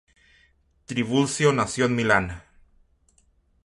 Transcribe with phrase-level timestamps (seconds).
[0.87, 2.43] Trivulzio nació en Milán.